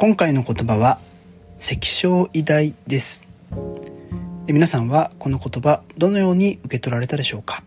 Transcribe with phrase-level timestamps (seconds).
[0.00, 0.98] 今回の言葉は
[1.58, 3.22] 関小偉大です。
[4.46, 7.62] 皆さんはこの言葉どのように受け取られたでしょうか？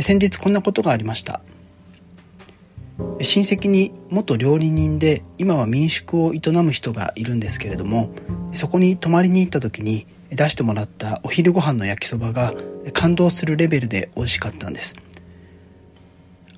[0.00, 1.42] 先日こんなことがありました。
[3.20, 8.08] 親戚に元料理人で今は民宿を営む人がいるんですけれども
[8.54, 12.54] そこに泊まりに行った時に出してもらったお昼ご飯の焼きそばが
[12.94, 14.96] 感動するレベルで美味しかったんです。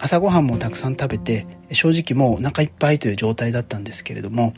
[0.02, 4.54] 朝ごはんもたくさん食べて正直もうお腹いっぱいという状態だったんですけれども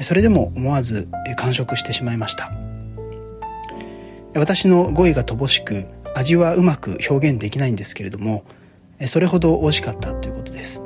[0.00, 2.52] それでも思わず完食してしまいました。
[4.34, 8.44] 私の語彙が乏しく味はうまく表現できないんですけれども
[9.06, 10.82] それほど美味しかったということです。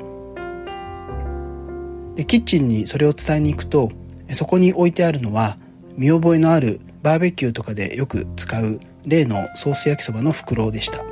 [2.15, 3.91] でキッチンにそれを伝えに行くと
[4.33, 5.57] そこに置いてあるのは
[5.95, 11.08] 見覚えのあるバーベキューとかでよく使う例のソース焼きそばの袋でした。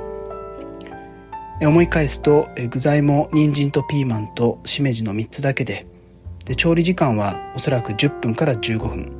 [1.66, 5.86] 思い返すと具材も人参とピーマンとしめじの3つだけで。
[6.44, 9.12] で調理時間はおそらく10分から15分。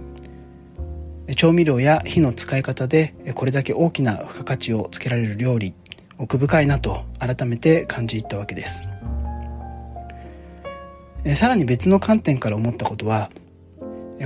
[1.36, 5.74] 調味料や火の使い方でこれだけ大きな付加価値をつけられる料理
[6.16, 8.82] 奥深いなと改めて感じたわけです。
[11.34, 13.30] さらに別の観点から思ったことは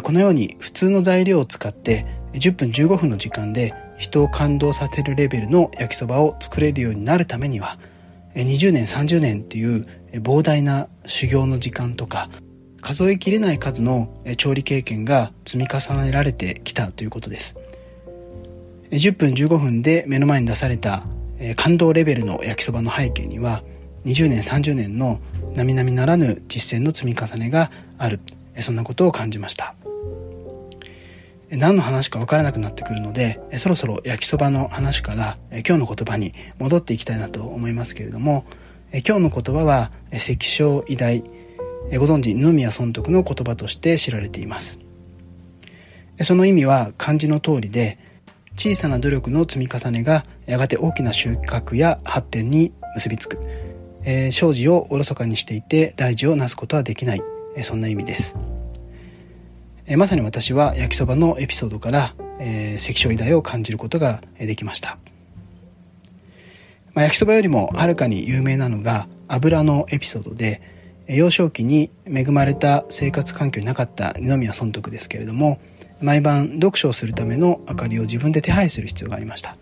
[0.03, 7.79] このように普通の材料を使って10分15分の時間で人を感動させるレベルの焼きそばを作れるようになるためには
[8.35, 12.29] 20年30年っていう膨大な修行の時間とか
[12.81, 17.57] 数えきれない数の調理経験が積み重ねられてきたということです。
[18.91, 21.05] 10分15分で目の前に出された
[21.57, 23.63] 感動レベルの焼きそばの背景には
[24.05, 25.21] 20年30年の
[25.55, 28.21] 並々ならぬ実践の積み重ねがある。
[28.61, 29.75] そんなことを感じました。
[31.53, 38.45] 何の話か分からなくなってくるのでそろそろ焼きそばの話から今日の言葉に戻っていきたいなと思いますけれども
[38.93, 41.21] 今日の言葉は関小偉大
[41.99, 44.79] ご存知二宮尊徳の言葉として知られています。
[46.23, 47.99] その意味は漢字の通りで
[48.57, 53.39] 小さな努力の積み重ねがやがて大きな収穫や発展に結びつく、
[54.05, 57.23] えー、生事をおろそかにしていて大事をなすことはできない、
[57.57, 58.37] え、そんな意味です。
[59.93, 64.97] えまさに私は焼きそばのエピソードから、えー、関所偉大を感じることができました、
[66.95, 70.63] まあ、焼きそばよりもはるかに有名なのが油のエピソードで
[71.09, 75.61] 幼少期に恵まれた生活環境になかった二宮尊徳ですけれども
[76.01, 79.59] 毎晩読書をするための明かりを自分で手配する必要がありました。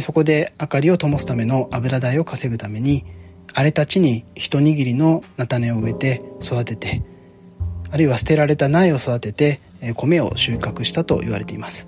[0.00, 3.04] そこで明かりを灯すための油代を稼ぐために
[3.52, 7.02] 荒れた地に一握りの菜種を植えて育てて
[7.92, 9.60] あるいは捨てられた苗を育てて
[9.96, 11.86] 米を収穫したと言われています。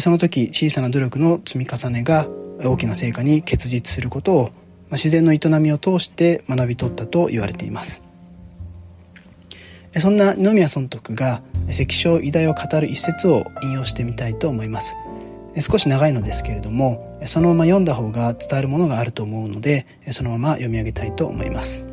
[0.00, 2.28] その時小さな努力の積み重ねが
[2.62, 4.50] 大きな成果に結実することを
[4.92, 8.02] 自然の営みを通して学び取ったと言われています。
[10.00, 14.94] そんな二宮尊徳が関所偉大を語る一節を引用してみたいと思います。
[15.60, 21.89] 少し長いのですけれどもそのまま読んだ方が伝わるものがあると思うのでそのまま読み上げたいと思います。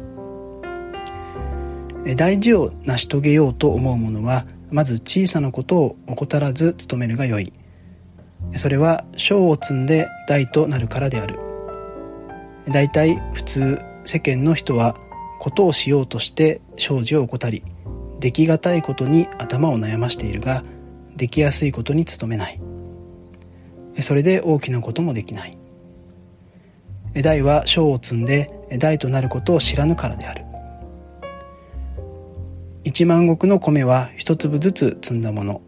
[2.15, 7.53] 大事を成し遂げようと思うものはまず小さなことを怠らず努めるがよい。
[8.55, 11.39] それは小を積んで大となるからである。
[12.69, 14.95] 大体普通世間の人は
[15.39, 17.63] ことをしようとして生事を怠り
[18.19, 20.63] 出来がたいことに頭を悩ましているが
[21.15, 22.59] できやすいことに努めない。
[24.01, 25.57] それで大きなこともできない。
[27.15, 30.46] 大は小を積んで大となることを知らぬからである。
[32.87, 35.61] 一万石の米は一粒ずつ積んだもの。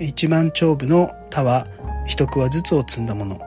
[0.00, 1.66] 一万丁部の田は
[2.06, 3.38] 一桑ずつを積んだもの。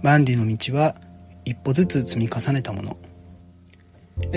[0.00, 0.96] 万里の道は
[1.44, 2.96] 一歩ずつ積み重ねたもの。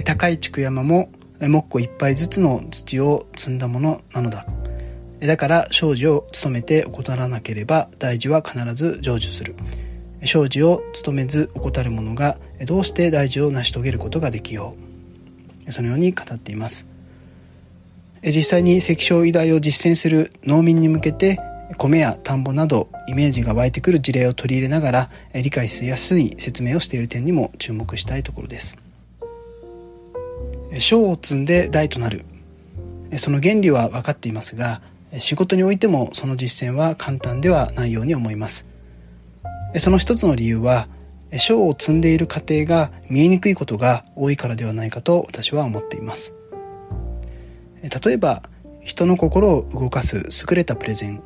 [0.03, 1.09] 高い築山も
[1.40, 4.46] 木庫一杯ずつの土を積んだものなのだ。
[5.22, 9.56] だから生事を努めて怠らなければ大事は必ず成就する。
[10.26, 14.89] 生事を努めず怠る者がどうして大事を成し遂げることができよう。
[15.70, 16.88] そのように語っています。
[18.24, 21.40] 実際に関所医大を実践する農民に向けて
[21.78, 28.78] 米や田んぼなどイメージが湧いてくる事例を取り入れながら理解しやすい説明をしている点にも注目したいところです。
[30.80, 32.26] 小を積んで大となる。
[33.18, 34.82] その原理は分かっていますが
[35.18, 38.66] 仕事においてもその実践は簡単ではないように思います。
[39.78, 40.88] その一つの理由は
[41.37, 46.34] 賞を積んでいる過程が見えにくいことが多いからではないかと私は思っています。
[47.84, 48.43] 例えば
[48.84, 51.22] 人の心を動かす優れたプレゼン。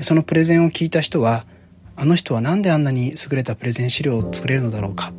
[0.00, 1.44] そのプレゼンを聞いた人は
[1.94, 5.12] あの人は何であんなに優れたプレゼン資料を作れるのだろうか。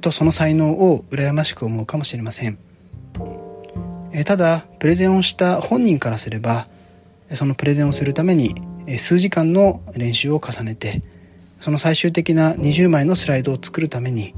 [0.00, 2.58] とその才能を羨ましく思うかもしれません。
[4.24, 6.66] ただプレゼンをした本人からすれば
[7.34, 8.54] そのプレゼンをするために
[8.98, 11.02] 数時間の練習を重ねて
[11.60, 14.34] その最終的な20枚のスライドを作るために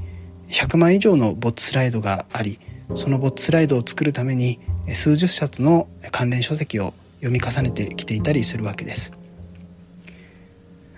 [0.49, 2.59] 100枚以上のボッツスライドがあり
[2.95, 4.59] そのボッツスライドを作るために
[4.93, 9.11] 数十冊の関連書籍を読み重ねてきていたりするわけです。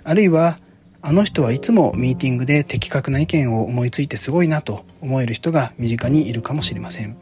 [0.06, 0.58] あるいは
[1.02, 7.18] あの人はいつもミーティングで的確な意見を思いついてすごいなと思える人が身近にいるかもしれません。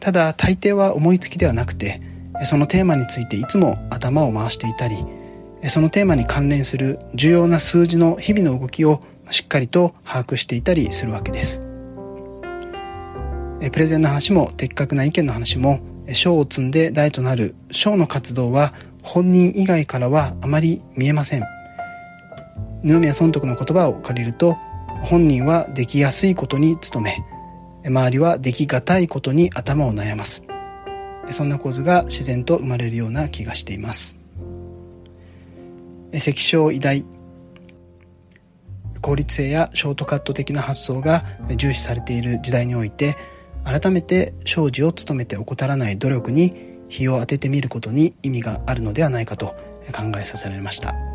[0.00, 2.00] ただ大抵は思いつきではなくて
[2.44, 4.96] そのテーマについていつも頭を回していたり
[5.66, 9.00] そのテーマに関連する重要な数字の日々の動きを
[9.30, 11.60] しっかりと把握していたりするわけです。
[13.72, 15.80] プレゼンの話も的確な意見の話も
[16.12, 18.72] 賞を積んで大となる賞の活動は
[19.02, 21.44] 本人以外からはあまり見えません。
[22.84, 24.56] 二宮尊徳の言葉を借りると
[25.02, 27.16] 本人はできやすいことに努め
[27.84, 30.42] 周りはできがたいことに頭を悩ます。
[31.30, 34.17] そんな構図が自然と生まれるような気がしています。
[36.12, 37.04] 関小偉大。
[39.00, 41.24] 効率性やショートカット的な発想が
[41.56, 43.16] 重視されている時代において
[43.64, 46.54] 改めて生事を務めて怠らない努力に
[46.88, 49.54] 日を当ててみることに意味があるのではないかと
[49.92, 51.07] 考えさせられました。